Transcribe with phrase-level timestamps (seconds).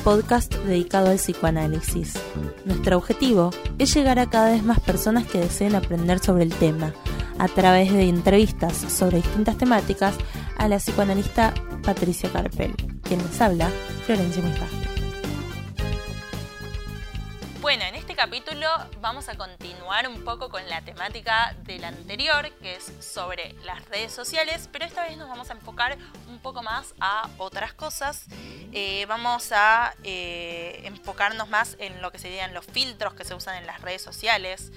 [0.00, 2.14] podcast dedicado al psicoanálisis.
[2.64, 6.92] Nuestro objetivo es llegar a cada vez más personas que deseen aprender sobre el tema,
[7.38, 10.14] a través de entrevistas sobre distintas temáticas
[10.56, 13.70] a la psicoanalista Patricia Carpel, quien les habla,
[14.06, 14.68] Florencia Misbah.
[17.60, 18.68] Bueno, en capítulo
[19.00, 24.12] vamos a continuar un poco con la temática del anterior, que es sobre las redes
[24.12, 25.96] sociales, pero esta vez nos vamos a enfocar
[26.28, 28.26] un poco más a otras cosas.
[28.72, 33.56] Eh, vamos a eh, enfocarnos más en lo que serían los filtros que se usan
[33.56, 34.70] en las redes sociales,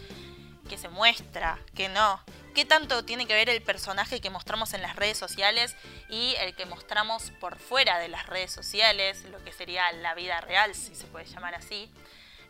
[0.69, 2.21] qué se muestra, qué no,
[2.55, 5.75] qué tanto tiene que ver el personaje que mostramos en las redes sociales
[6.07, 10.39] y el que mostramos por fuera de las redes sociales, lo que sería la vida
[10.39, 11.91] real, si se puede llamar así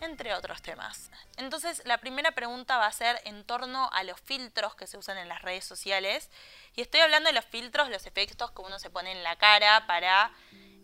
[0.02, 1.12] entre otros temas.
[1.38, 5.18] Entonces, la primera pregunta va a ser en torno a los filtros que se usan
[5.18, 6.30] en las redes sociales.
[6.76, 9.86] Y estoy hablando de los filtros, los efectos que uno se pone en la cara
[9.88, 10.32] para,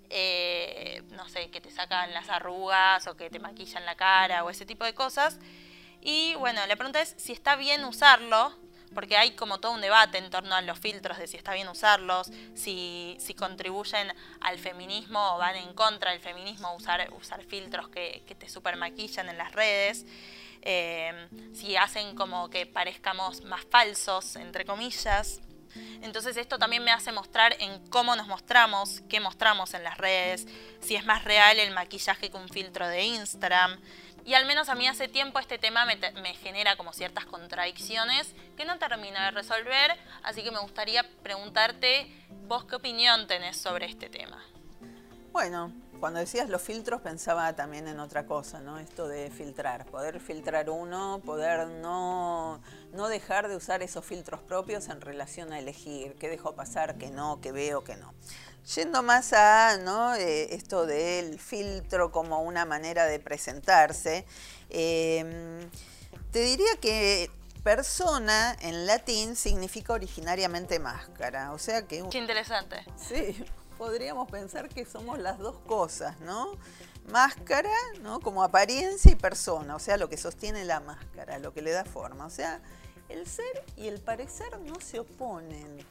[0.10, 4.50] eh, no sé, que te sacan las arrugas o que te maquillan la cara o
[4.50, 5.40] ese tipo de cosas.
[6.02, 8.58] Y bueno, la pregunta es si está bien usarlo,
[8.94, 11.68] porque hay como todo un debate en torno a los filtros de si está bien
[11.68, 17.90] usarlos, si, si contribuyen al feminismo o van en contra del feminismo usar, usar filtros
[17.90, 20.06] que, que te super maquillan en las redes,
[20.62, 25.42] eh, si hacen como que parezcamos más falsos, entre comillas.
[26.02, 30.48] Entonces esto también me hace mostrar en cómo nos mostramos, qué mostramos en las redes,
[30.82, 33.80] si es más real el maquillaje que un filtro de Instagram.
[34.26, 38.66] Y al menos a mí hace tiempo este tema me, genera como ciertas contradicciones que
[38.66, 42.12] no termino de resolver, así que me gustaría preguntarte
[42.48, 44.44] vos qué opinión tenés sobre este tema.
[45.32, 48.80] Bueno, cuando decías los filtros pensaba también en otra cosa, ¿no?
[48.80, 52.62] Esto de filtrar, poder filtrar uno, poder no,
[52.94, 57.10] no dejar de usar esos filtros propios en relación a elegir qué dejo pasar, qué
[57.10, 58.14] no, qué veo, qué no.
[58.76, 60.14] Yendo más a ¿no?
[60.14, 64.26] Eh, esto del filtro como una manera de presentarse,
[64.70, 65.60] em,
[66.32, 67.32] te diría que
[67.64, 71.52] persona en latín significa originariamente máscara.
[71.54, 72.08] O sea que.
[72.12, 72.86] Qué interesante.
[72.96, 73.44] Sí,
[73.80, 76.52] podríamos pensar que somos las dos cosas, ¿no?
[77.12, 78.20] Máscara, ¿no?
[78.20, 81.86] Como apariencia y persona, o sea, lo que sostiene la máscara, lo que le da
[81.86, 82.28] forma.
[82.28, 82.62] O sea,
[83.10, 85.86] el ser y el parecer no se oponen,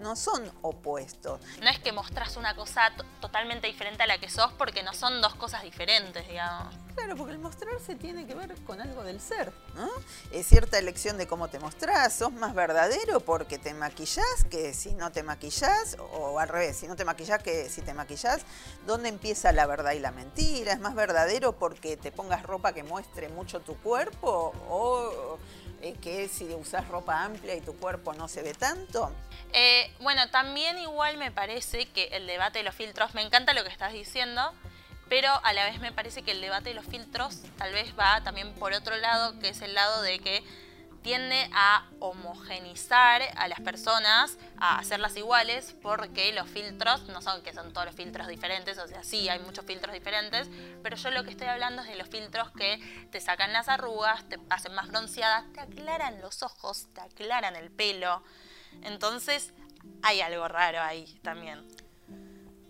[0.00, 1.40] no son opuestos.
[1.60, 5.20] No es que mostrás una cosa totalmente diferente a la que sos porque no son
[5.20, 6.74] dos cosas diferentes, digamos.
[6.94, 9.88] Claro, porque el mostrarse tiene que ver con algo del ser, ¿no?
[10.30, 14.94] Es cierta elección de cómo te mostrás, sos más verdadero porque te maquillás que si
[14.94, 18.42] no te maquillás, o al revés, si no te maquillás que si te maquillás,
[18.86, 20.74] ¿dónde empieza la verdad y la mentira?
[20.74, 25.31] ¿Es más verdadero porque te pongas ropa que muestre mucho tu cuerpo o
[26.02, 29.10] que si usas ropa amplia y tu cuerpo no se ve tanto?
[29.54, 33.62] Eh, bueno, también igual me parece que el debate de los filtros, me encanta lo
[33.62, 34.52] que estás diciendo,
[35.08, 38.22] pero a la vez me parece que el debate de los filtros tal vez va
[38.22, 40.42] también por otro lado, que es el lado de que
[41.02, 47.52] tiende a homogenizar a las personas, a hacerlas iguales, porque los filtros no son que
[47.52, 50.48] son todos los filtros diferentes, o sea, sí hay muchos filtros diferentes,
[50.82, 52.78] pero yo lo que estoy hablando es de los filtros que
[53.10, 57.70] te sacan las arrugas, te hacen más bronceadas, te aclaran los ojos, te aclaran el
[57.70, 58.22] pelo.
[58.82, 59.52] Entonces,
[60.02, 61.66] hay algo raro ahí también.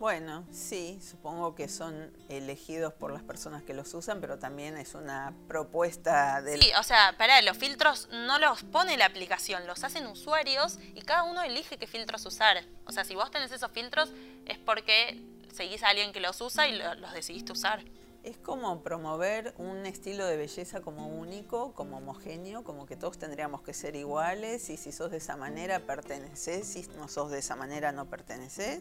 [0.02, 4.96] Bueno, sí, supongo que son elegidos por las personas que los usan, pero también es
[4.96, 6.60] una propuesta del...
[6.60, 11.02] Sí, o sea, para los filtros no los pone la aplicación, los hacen usuarios y
[11.02, 12.64] cada uno elige qué filtros usar.
[12.84, 14.10] O sea, si vos tenés esos filtros
[14.44, 15.22] es porque
[15.54, 17.84] seguís a alguien que los usa y los decidiste usar.
[18.22, 23.62] Es como promover un estilo de belleza como único, como homogéneo, como que todos tendríamos
[23.62, 27.56] que ser iguales y si sos de esa manera perteneces, si no sos de esa
[27.56, 28.80] manera no perteneces.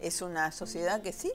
[0.00, 1.30] Es una sociedad que sí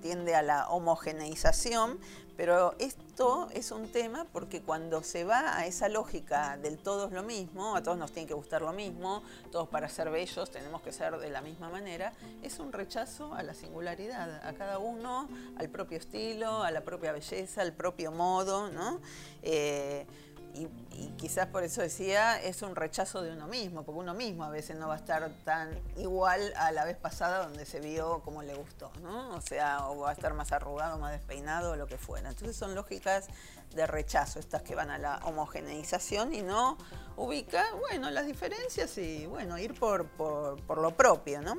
[0.00, 1.98] tiende a la homogeneización,
[2.36, 7.12] pero esto es un tema porque cuando se va a esa lógica del todo es
[7.12, 9.22] lo mismo, a todos nos tiene que gustar lo mismo,
[9.52, 12.12] todos para ser bellos tenemos que ser de la misma manera,
[12.42, 17.12] es un rechazo a la singularidad, a cada uno, al propio estilo, a la propia
[17.12, 19.00] belleza, al propio modo, ¿no?
[19.42, 20.06] Eh,
[20.54, 20.68] y,
[21.16, 24.78] quizás por eso decía, es un rechazo de uno mismo, porque uno mismo a veces
[24.78, 28.54] no va a estar tan igual a la vez pasada donde se vio como le
[28.54, 29.34] gustó, ¿no?
[29.34, 32.28] O sea, o va a estar más arrugado, más despeinado, o lo que fuera.
[32.28, 33.26] Entonces son lógicas
[33.74, 36.78] de rechazo, estas que van a la homogeneización y no
[37.16, 41.56] ubica, bueno, las diferencias y, bueno, ir por, por, lo propio, ¿no?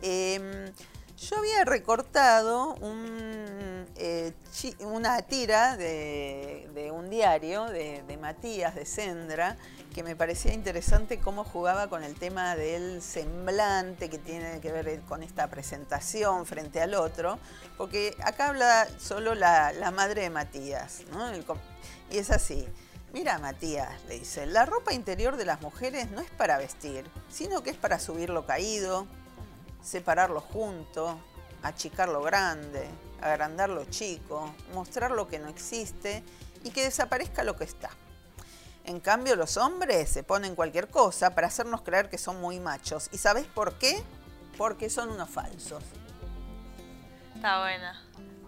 [0.00, 0.72] Em,
[1.16, 2.76] Yo había recortado
[3.96, 4.32] eh,
[4.80, 9.56] una tira de, un diario de, Matías, de Sendra,
[9.94, 15.00] que me parecía interesante cómo jugaba con el tema del semblante que tiene que ver
[15.02, 17.38] con esta presentación frente al otro,
[17.76, 21.30] porque acá habla solo la, madre de Matías, ¿no?
[22.10, 22.66] y es así.
[23.12, 27.62] Mira, Matías, le dice, la ropa interior de las mujeres no es para vestir, sino
[27.62, 28.44] que es para subir lo
[29.84, 31.18] caído, separarlo junto,
[31.62, 32.88] achicar lo grande,
[33.20, 36.22] agrandar lo chico, mostrar lo que no existe
[36.64, 37.90] y que desaparezca lo que está.
[38.84, 43.08] En cambio, los hombres se ponen cualquier cosa para hacernos creer que son muy machos.
[43.12, 44.02] ¿Y sabes por qué?
[44.58, 45.82] Porque son unos falsos.
[47.34, 48.02] Está buena.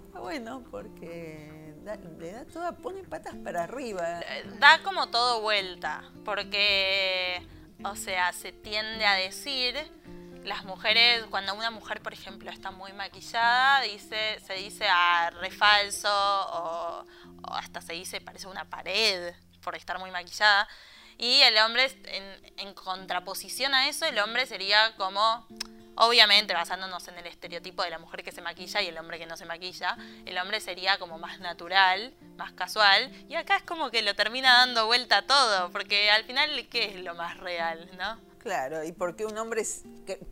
[0.07, 1.75] Está bueno porque
[2.19, 4.21] le da toda, pone patas para arriba.
[4.59, 7.47] Da como todo vuelta, porque,
[7.85, 9.75] o sea, se tiende a decir
[10.47, 15.31] las mujeres, cuando una mujer, por ejemplo, está muy maquillada, dice, se dice a ah,
[15.31, 17.05] refalso o,
[17.43, 20.69] o, hasta se dice parece una pared por estar muy maquillada.
[21.19, 21.91] Y el hombre,
[22.59, 25.47] en, contraposición a eso, el hombre sería como,
[25.97, 29.27] obviamente basándonos en el estereotipo de la mujer que se maquilla y el hombre que
[29.27, 29.97] no se maquilla,
[30.27, 33.11] el hombre sería como más natural, más casual.
[33.29, 37.01] Y acá es como que lo termina dando vuelta todo, porque al final, ¿qué es
[37.03, 38.36] lo más real, no?
[38.47, 39.65] Claro, y porque un hombre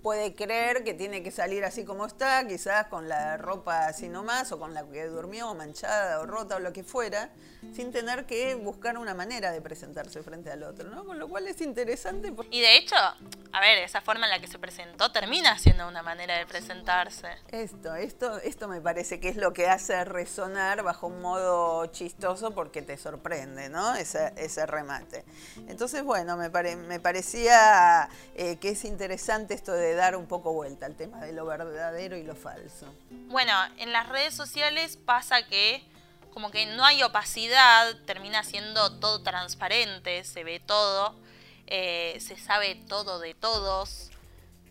[0.00, 4.52] puede creer que tiene que salir así como está, quizás con la ropa así nomás,
[4.52, 7.30] o con la que durmió, manchada o rota o lo que fuera,
[7.74, 11.04] sin tener que buscar una manera de presentarse frente al otro, ¿no?
[11.04, 12.32] Con lo cual es interesante.
[12.52, 16.04] Y de hecho, a ver, esa forma en la que se presentó termina siendo una
[16.04, 17.28] manera de presentarse.
[17.48, 22.52] Esto, esto, esto me parece que es lo que hace resonar bajo un modo chistoso
[22.54, 23.96] porque te sorprende, ¿no?
[23.96, 25.24] Ese, ese remate.
[25.66, 28.03] Entonces, bueno, me, me parecía
[28.34, 32.16] eh, que es interesante esto de dar un poco vuelta al tema de lo verdadero
[32.16, 32.86] y lo falso.
[33.28, 35.82] Bueno, en las redes sociales pasa que
[36.34, 41.14] como que no hay opacidad, termina siendo todo transparente, se ve todo,
[41.68, 44.10] eh, se sabe todo de todos,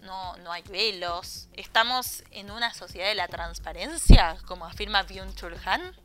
[0.01, 1.47] no, no hay velos.
[1.53, 5.95] ¿Estamos en una sociedad de la transparencia, como afirma Byung-Chul Han?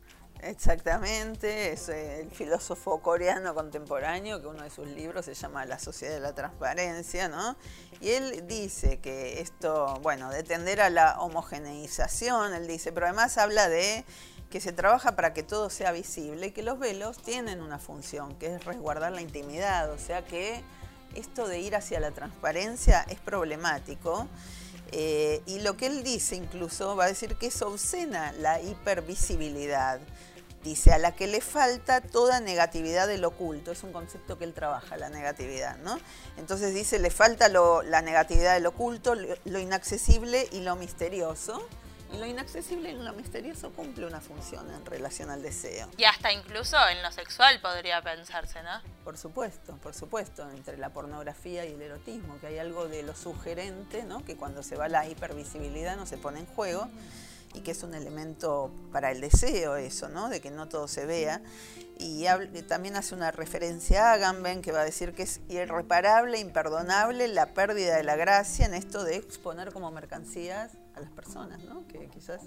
[0.41, 6.13] Exactamente, es el filósofo coreano contemporáneo que uno de sus libros se llama La sociedad
[6.13, 7.57] de la transparencia, ¿no?
[7.99, 13.37] Y él dice que esto, bueno, de tender a la homogeneización, él dice, pero además
[13.37, 14.05] habla de
[14.49, 18.35] que se trabaja para que todo sea visible y que los velos tienen una función,
[18.35, 20.63] que es resguardar la intimidad, o sea que
[21.15, 24.25] esto de ir hacia la transparencia es problemático.
[24.91, 29.99] Eh, y lo que él dice incluso va a decir que es obscena la hipervisibilidad
[30.63, 33.71] dice, a la que le falta toda negatividad del oculto.
[33.71, 35.99] Es un concepto que él trabaja, la negatividad, ¿no?
[36.37, 41.67] Entonces dice, le falta la negatividad del oculto, lo, inaccesible y lo misterioso.
[42.11, 45.87] Y lo inaccesible y lo misterioso cumple una función en relación al deseo.
[45.95, 48.81] Y hasta incluso en lo sexual podría pensarse, ¿no?
[49.03, 53.15] Por supuesto, por supuesto, entre la pornografía y el erotismo, que hay algo de lo
[53.15, 54.25] sugerente, ¿no?
[54.25, 56.89] Que cuando se va la hipervisibilidad no se pone en juego
[57.53, 60.29] y que es un elemento para el deseo eso, ¿no?
[60.29, 61.41] De que no todo se vea.
[61.97, 62.25] Y
[62.67, 67.53] también hace una referencia a Agamben que va a decir que es irreparable, imperdonable la
[67.53, 71.85] pérdida de la gracia en esto de exponer como mercancías a las personas, ¿no?
[71.87, 72.43] Que quizás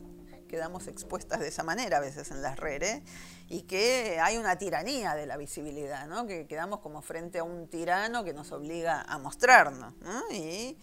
[0.52, 3.00] quedamos expuestas de esa manera a veces en las redes
[3.48, 6.26] y que hay una tiranía de la visibilidad, ¿no?
[6.26, 10.22] Que quedamos como frente a un tirano que nos obliga a mostrarnos, ¿no?
[10.30, 10.76] Y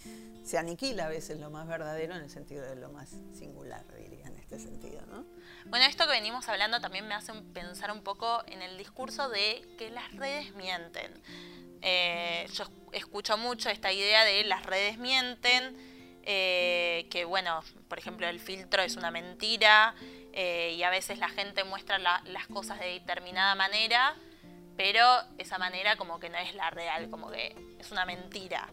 [0.43, 4.25] se aniquila a veces lo más verdadero en el sentido de lo más singular, diría,
[4.25, 5.23] en este sentido, ¿no?
[5.67, 9.61] Bueno, esto que venimos hablando también me hace pensar un poco en el discurso de
[9.77, 11.13] que las redes mienten.
[11.83, 15.88] Eh, yo escucho mucho esta idea de las redes mienten,
[16.31, 19.95] eh, que bueno, por ejemplo, el filtro es una mentira
[20.31, 24.13] eh, y a veces la gente muestra las cosas de determinada manera,
[24.77, 25.03] pero
[25.39, 28.69] esa manera como que no es la real, como que es una mentira.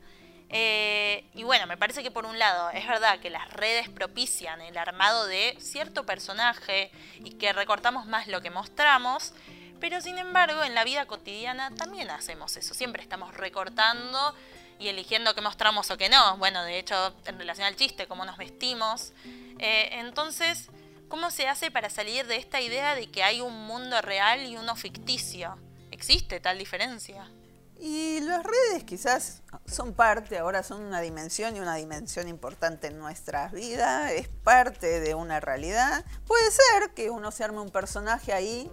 [0.51, 4.61] Eh, y bueno, me parece que por un lado es verdad que las redes propician
[4.61, 6.91] el armado de cierto personaje
[7.25, 9.33] y que recortamos más lo que mostramos,
[9.81, 14.35] pero sin embargo en la vida cotidiana también hacemos eso, siempre estamos recortando
[14.79, 16.37] y eligiendo qué mostramos o qué no.
[16.39, 19.13] Bueno, de hecho, en relación al chiste, cómo nos vestimos.
[19.59, 20.69] Eh, entonces,
[21.09, 24.57] ¿cómo se hace para salir de esta idea de que hay un mundo real y
[24.57, 25.59] uno ficticio?
[25.91, 27.31] ¿Existe tal diferencia?
[27.79, 32.99] Y las redes quizás son parte, ahora son una dimensión y una dimensión importante en
[32.99, 36.05] nuestras vidas, es parte de una realidad.
[36.27, 38.71] Puede ser que uno se arme un personaje ahí,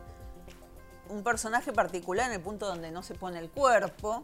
[1.10, 4.24] un personaje particular en el punto donde no se pone el cuerpo,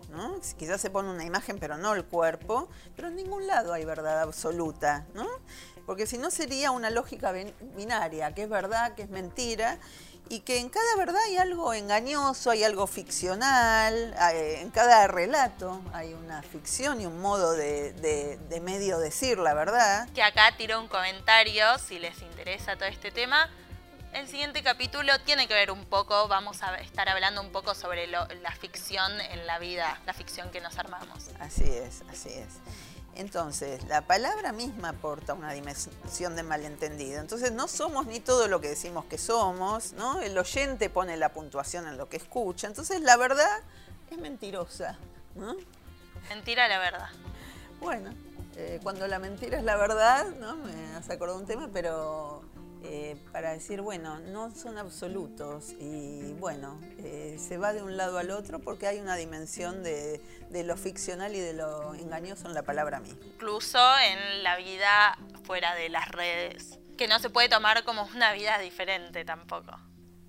[0.58, 4.22] quizás se pone una imagen pero no el cuerpo, pero en ningún lado hay verdad
[4.22, 5.06] absoluta.
[5.14, 5.28] ¿no?
[5.90, 7.34] porque si no sería una lógica
[7.76, 9.80] binaria, que es verdad, que es mentira,
[10.30, 16.14] y que en cada verdad hay algo engañoso, hay algo ficcional, en cada relato hay
[16.14, 20.08] una ficción y un modo de, medio decir la verdad.
[20.14, 23.50] Que acá tiro un comentario, si les interesa todo este tema.
[24.14, 28.08] El siguiente capítulo tiene que ver un poco, vamos a estar hablando un poco sobre
[28.08, 28.28] la
[28.60, 31.30] ficción en la vida, la ficción que nos armamos.
[31.40, 32.48] Así es, así es.
[33.16, 37.20] Entonces, la palabra misma aporta una dimensión de malentendido.
[37.20, 40.22] Entonces, no somos ni todo lo que decimos que somos, ¿no?
[40.22, 42.68] El oyente pone la puntuación en lo que escucha.
[42.68, 43.60] Entonces, la verdad
[44.10, 44.98] es mentirosa,
[45.36, 45.56] ¿no?
[46.30, 47.10] Mentira la verdad.
[47.80, 48.12] Bueno,
[48.56, 50.56] eh, cuando la mentira es la verdad, ¿no?
[50.56, 52.44] Me has acordado un tema, pero
[52.84, 58.18] eh, para decir, bueno, no son absolutos y bueno, eh, se va de un lado
[58.18, 62.64] al otro porque hay una dimensión de, lo ficcional y de lo engañoso en la
[62.64, 63.20] palabra misma.
[63.26, 68.32] Incluso en la vida fuera de las redes, que no se puede tomar como una
[68.32, 69.78] vida diferente tampoco.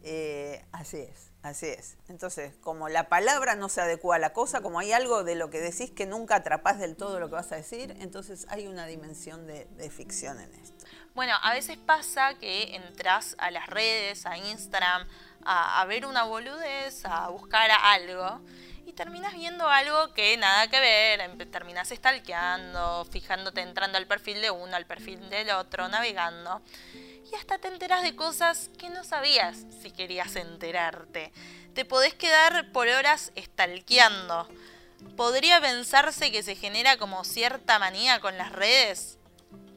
[0.03, 1.99] Eh, así es, así es.
[2.09, 5.51] Entonces, como la palabra no se adecua a la cosa, como hay algo de lo
[5.51, 8.87] que decís que nunca atrapás del todo lo que vas a decir, entonces hay una
[8.87, 10.81] dimensión de ficción en esto.
[11.21, 15.07] Bueno, a veces pasa que entras a las redes, a Instagram,
[15.45, 18.41] a, ver una boludez, a buscar algo
[18.87, 24.51] y terminas viendo algo que nada que ver, terminas stalkeando, fijándote entrando al perfil de
[24.51, 26.63] uno, al perfil del otro, navegando.
[27.31, 31.35] Y hasta te enteras de cosas que no sabías si querías enterarte.
[31.75, 34.49] Te podés quedar por horas stalkeando.
[35.19, 39.20] ¿Podría pensarse que se genera como cierta manía con las redes?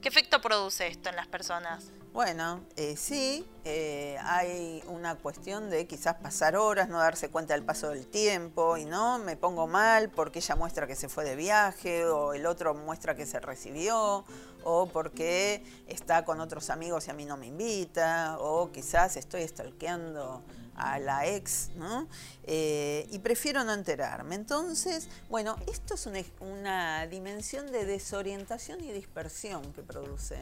[0.03, 1.85] ¿Qué efecto produce esto en las personas?
[2.11, 7.63] Bueno, eh, sí, eh, hay una cuestión de quizás pasar horas, no darse cuenta del
[7.63, 11.37] paso del tiempo y no, me pongo mal porque ella muestra que se fue de
[11.37, 14.25] viaje o el otro muestra que se recibió
[14.65, 19.47] o porque está con otros amigos y a mí no me invita o quizás estoy
[19.47, 20.43] stalkeando
[20.75, 22.07] a la ex, ¿no?
[22.43, 24.35] Eh, y prefiero no enterarme.
[24.35, 30.37] Entonces, bueno, esto es una, dimensión de desorientación y dispersión que produce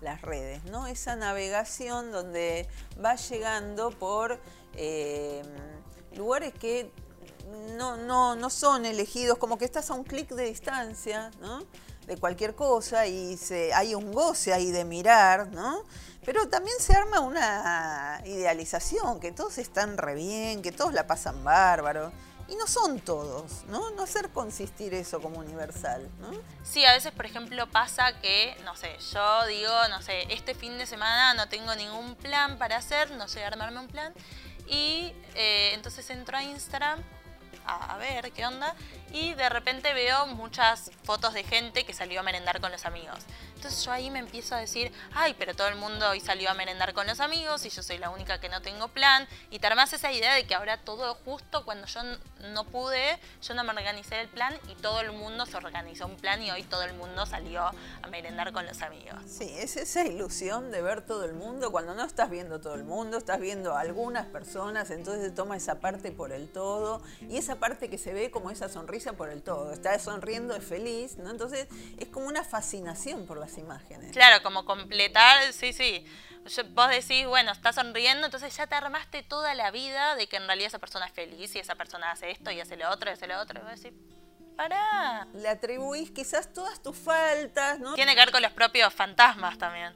[0.00, 0.86] las redes, ¿no?
[0.86, 2.68] Esa navegación donde
[3.02, 4.40] va llegando por
[4.74, 5.42] eh,
[6.16, 6.90] lugares que
[7.76, 11.64] no, no, no son elegidos, como que estás a un clic de distancia, ¿no?
[12.06, 15.84] De cualquier cosa y se, hay un goce ahí de mirar, ¿no?
[16.24, 21.42] Pero también se arma una idealización, que todos están re bien, que todos la pasan
[21.42, 22.12] bárbaro.
[22.48, 23.90] Y no son todos, ¿no?
[23.92, 26.30] No hacer consistir eso como universal, ¿no?
[26.64, 30.76] Sí, a veces, por ejemplo, pasa que, no sé, yo digo, no sé, este fin
[30.76, 34.12] de semana no tengo ningún plan para hacer, no sé armarme un plan.
[34.66, 37.02] Y eh, entonces entro a Instagram
[37.66, 38.74] a, ver qué onda
[39.12, 43.18] y de repente veo muchas fotos de gente que salió a merendar con los amigos.
[43.62, 46.54] Entonces yo ahí me empiezo a decir, ay, pero todo el mundo hoy salió a
[46.54, 49.28] merendar con los amigos y yo soy la única que no tengo plan.
[49.52, 52.00] Y te armas esa idea de que ahora todo justo cuando yo
[52.50, 56.16] no pude, yo no me organicé el plan y todo el mundo se organizó un
[56.16, 59.14] plan y hoy todo el mundo salió a merendar con los amigos.
[59.28, 62.82] Sí, es esa ilusión de ver todo el mundo cuando no estás viendo todo el
[62.82, 67.60] mundo, estás viendo algunas personas, entonces se toma esa parte por el todo y esa
[67.60, 69.70] parte que se ve como esa sonrisa por el todo.
[69.72, 71.30] Está sonriendo, es feliz, ¿no?
[71.30, 74.12] Entonces es como una fascinación por las imágenes.
[74.12, 76.04] Claro, como completar, sí, sí.
[76.70, 80.46] Vos decís, bueno, está sonriendo, entonces ya te armaste toda la vida de que en
[80.46, 83.12] realidad esa persona es feliz y esa persona hace esto y hace lo otro y
[83.12, 83.60] hace lo otro.
[83.60, 83.96] Y vos decís,
[84.56, 85.28] pará.
[85.34, 87.94] Le atribuís quizás todas tus faltas, ¿no?
[87.94, 89.92] Tiene que ver con los propios fantasmas también.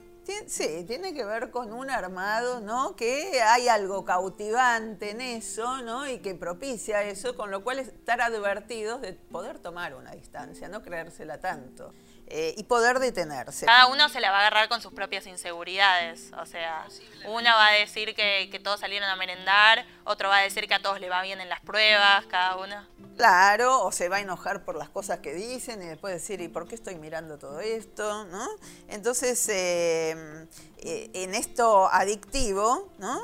[0.49, 2.97] Sí, tiene que ver con un armado, ¿no?
[2.97, 6.09] Que hay algo cautivante en eso, ¿no?
[6.09, 10.83] Y que propicia eso, con lo cual estar advertidos de poder tomar una distancia, no
[10.83, 11.95] creérsela tanto.
[12.29, 13.67] Eh, y poder detenerse.
[13.67, 16.33] Cada uno se la va a agarrar con sus propias inseguridades.
[16.41, 16.85] O sea,
[17.27, 20.75] uno va a decir que, que, todos salieron a merendar, otro va a decir que
[20.75, 22.85] a todos le va bien en las pruebas, cada uno.
[23.17, 26.49] Claro, o se va a enojar por las cosas que dicen y después decir, ¿y
[26.49, 28.25] por qué estoy mirando todo esto?
[28.25, 28.47] ¿no?
[28.89, 30.47] Entonces, eh,
[30.79, 33.21] eh, en esto adictivo, ¿no?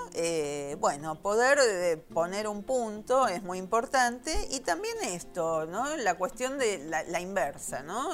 [0.79, 5.97] bueno, poder poner un punto es muy importante y también esto, ¿no?
[5.97, 8.11] La cuestión de la, la inversa, ¿no?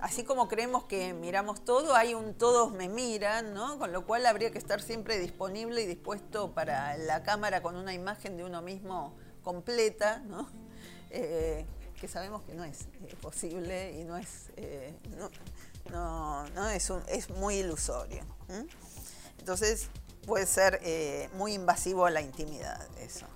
[0.00, 3.78] Así como creemos que miramos todo, hay un todos me miran, ¿no?
[3.78, 7.94] Con lo cual habría que estar siempre disponible y dispuesto para la cámara con una
[7.94, 10.48] imagen de uno mismo completa, ¿no?
[11.16, 11.64] Eh,
[12.00, 14.92] que sabemos que no es eh, posible y no es, eh,
[15.92, 18.24] no, no, es, es muy ilusorio.
[19.38, 19.90] Entonces
[20.26, 20.80] puede ser
[21.34, 23.26] muy invasivo a la intimidad eso.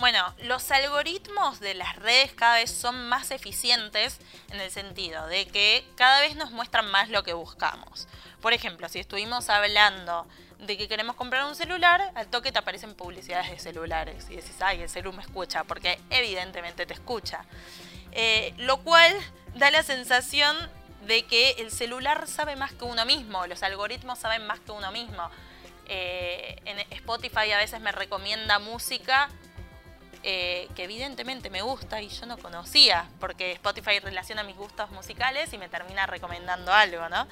[0.00, 4.18] Bueno, los algoritmos de las redes cada vez son más eficientes
[4.50, 8.08] en el sentido de que cada vez nos muestran más lo que buscamos.
[8.40, 10.26] Por ejemplo, si estuvimos hablando
[10.58, 14.56] de que queremos comprar un celular, al toque te aparecen publicidades de celulares y decís,
[14.60, 17.44] ay, el celular me escucha, porque evidentemente te escucha.
[18.12, 19.12] Eh, lo cual
[19.54, 20.56] da la sensación
[21.06, 24.92] de que el celular sabe más que uno mismo, los algoritmos saben más que uno
[24.92, 25.30] mismo.
[25.88, 29.28] Eh, en Spotify a veces me recomienda música
[30.22, 35.52] eh, que evidentemente me gusta y yo no conocía, porque Spotify relaciona mis gustos musicales
[35.52, 37.26] y me termina recomendando algo, ¿no?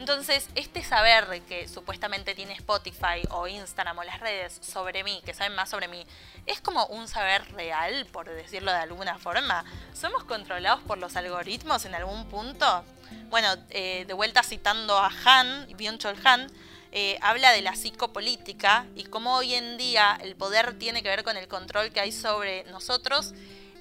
[0.00, 5.34] Entonces, este saber que supuestamente tiene Spotify o Instagram o las redes sobre mí, que
[5.34, 6.04] saben más sobre mí,
[6.46, 9.64] es como un saber real, por decirlo de alguna forma.
[9.94, 12.84] ¿Somos controlados por los algoritmos en algún punto?
[13.30, 16.50] Bueno, eh, de vuelta citando a Han, Byung-Chul Han,
[16.92, 21.24] eh, habla de la psicopolítica y cómo hoy en día el poder tiene que ver
[21.24, 23.32] con el control que hay sobre nosotros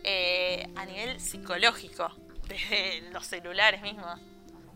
[0.04, 2.08] eh, a nivel psicológico,
[2.48, 4.20] desde los celulares mismos.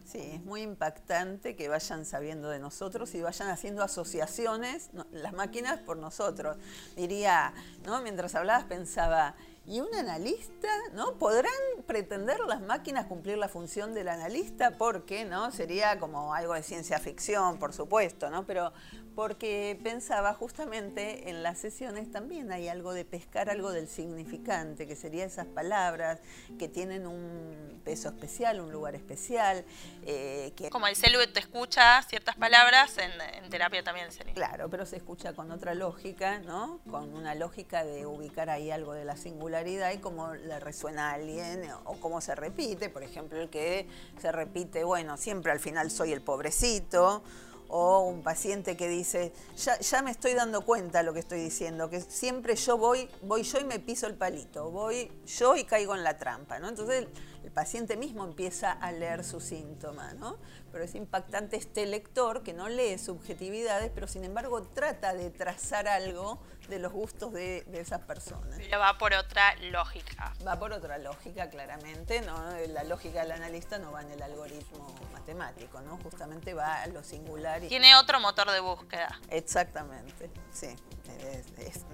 [0.04, 5.80] Sí, es muy impactante que vayan sabiendo de nosotros y vayan haciendo asociaciones, las máquinas
[5.80, 6.58] por nosotros.
[6.96, 7.54] Diría,
[7.86, 8.02] ¿no?
[8.02, 9.36] Mientras hablabas pensaba,
[9.68, 11.14] ¿Y un analista, no?
[11.14, 11.52] ¿Podrán
[11.88, 14.72] pretender las máquinas cumplir la función del analista?
[14.78, 15.52] Porque, ¿no?
[15.52, 18.46] Sería como algo de ciencia ficción, por supuesto, ¿no?
[18.46, 18.72] Pero
[19.16, 24.96] porque pensaba justamente en las sesiones también hay algo de pescar algo del significante, que
[24.96, 26.20] serían esas palabras
[26.60, 29.64] que tienen un peso especial, un lugar especial.
[30.06, 30.70] Eh, que...
[30.70, 34.34] Como el celu te escucha ciertas palabras, en, terapia también sería.
[34.34, 36.82] Claro, pero se escucha con otra lógica, ¿no?
[36.90, 39.16] Con una lógica de ubicar ahí algo de la
[39.56, 43.88] singularidad y cómo le resuena a alguien o cómo se repite, por ejemplo, el que
[44.22, 47.24] se repite, bueno, siempre al final soy el pobrecito
[47.68, 51.40] o un paciente que dice, ya, ya, me estoy dando cuenta de lo que estoy
[51.40, 55.64] diciendo, que siempre yo voy, voy yo y me piso el palito, voy yo y
[55.64, 56.70] caigo en la trampa, ¿no?
[56.70, 57.08] Entonces
[57.46, 60.38] el paciente mismo empieza a leer su síntoma, ¿no?
[60.72, 65.88] Pero es impactante este lector que no lee subjetividades, pero sin embargo trata de trazar
[65.88, 68.58] algo de los gustos de, esas personas.
[68.58, 70.34] Pero va por otra lógica.
[70.46, 72.36] Va por otra lógica, claramente, ¿no?
[72.70, 76.00] La lógica del analista no va en el algoritmo matemático, ¿no?
[76.00, 77.64] Justamente va a lo singular.
[77.64, 77.68] Y...
[77.68, 79.20] Tiene otro motor de búsqueda.
[79.30, 80.76] Exactamente, sí.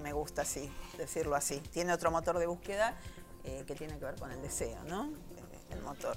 [0.02, 1.60] me gusta así, decirlo así.
[1.72, 2.96] Tiene otro motor de búsqueda
[3.44, 5.12] eh, que tiene que ver con el deseo, ¿no?
[5.80, 6.16] Motor.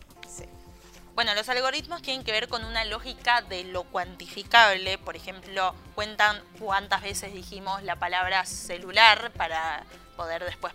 [1.15, 4.97] Bueno, los algoritmos tienen que ver con una lógica de lo cuantificable.
[4.97, 9.85] Por ejemplo, cuentan cuántas veces dijimos la palabra celular para
[10.17, 10.73] poder después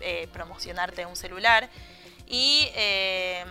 [0.00, 1.68] eh, promocionarte un celular.
[2.26, 2.70] Y.
[2.74, 3.44] Eh,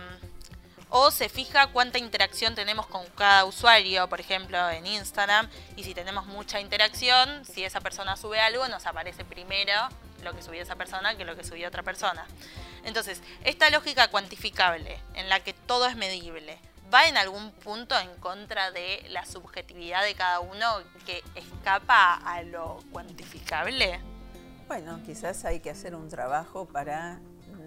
[0.94, 5.94] o se fija cuánta interacción tenemos con cada usuario, por ejemplo en Instagram, y si
[5.94, 9.72] tenemos mucha interacción, si esa persona sube algo, nos aparece primero
[10.22, 12.26] lo que subió esa persona que lo que subió otra persona.
[12.84, 16.58] Entonces, esta lógica cuantificable, en la que todo es medible,
[16.92, 20.66] ¿va en algún punto en contra de la subjetividad de cada uno
[21.06, 24.00] que escapa a lo cuantificable?
[24.66, 27.20] Bueno, quizás hay que hacer un trabajo para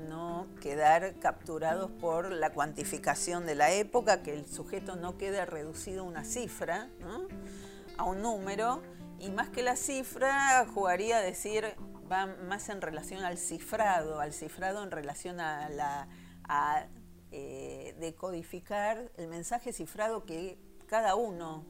[0.09, 6.01] no quedar capturados por la cuantificación de la época, que el sujeto no quede reducido
[6.01, 6.89] a una cifra,
[7.97, 8.81] a un número,
[9.19, 11.75] y más que la cifra, jugaría a decir,
[12.11, 16.07] va más en relación al cifrado, al cifrado en relación a la
[16.47, 16.85] a,
[17.31, 21.65] eh, decodificar el mensaje cifrado que cada uno,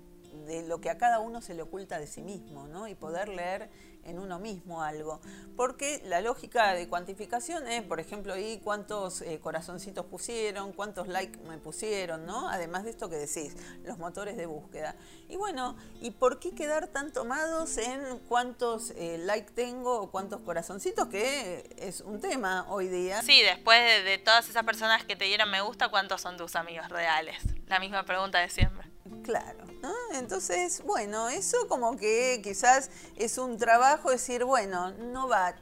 [0.45, 2.87] de lo que a cada uno se le oculta de sí mismo, ¿no?
[2.87, 3.69] Y poder leer
[4.05, 5.19] en uno mismo algo.
[5.57, 11.39] Porque la lógica de cuantificación es, por ejemplo, ahí cuántos eh, corazoncitos pusieron, cuántos likes
[11.39, 12.49] me pusieron, ¿no?
[12.49, 14.95] Además de esto que decís, los motores de búsqueda.
[15.27, 20.41] Y bueno, ¿y por qué quedar tan tomados en cuántos eh, likes tengo o cuántos
[20.41, 21.07] corazoncitos?
[21.07, 23.21] Que es un tema hoy día.
[23.23, 26.55] Sí, después de, de todas esas personas que te dieron me gusta, ¿cuántos son tus
[26.55, 27.37] amigos reales?
[27.67, 28.84] La misma pregunta de siempre.
[29.23, 29.93] Claro, ¿no?
[30.13, 35.56] Entonces, bueno, eso como que quizás es un trabajo decir, bueno, no va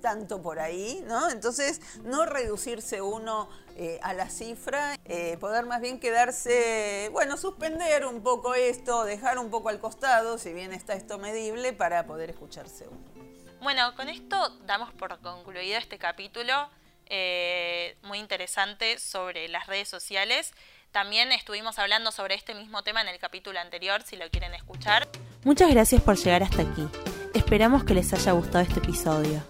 [0.00, 1.30] tanto por ahí, ¿no?
[1.30, 8.06] Entonces, no reducirse uno eh, a la cifra, eh, poder más bien quedarse, bueno, suspender
[8.06, 12.30] un poco esto, dejar un poco al costado, si bien está esto medible, para poder
[12.30, 13.26] escucharse uno.
[13.60, 16.70] Bueno, con esto damos por concluido este capítulo
[17.06, 20.52] eh, muy interesante sobre las redes sociales.
[20.96, 25.06] También estuvimos hablando sobre este mismo tema en el capítulo anterior, si lo quieren escuchar.
[25.44, 26.88] Muchas gracias por llegar hasta aquí.
[27.34, 29.44] Esperamos que les haya gustado este episodio.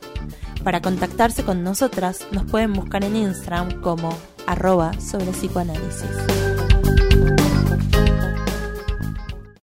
[0.64, 4.08] Para contactarse con nosotras, nos pueden buscar en Instagram como
[4.48, 6.55] arroba sobre psicoanálisis.